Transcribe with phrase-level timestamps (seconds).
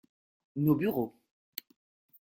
[0.55, 1.15] Nos bureaux.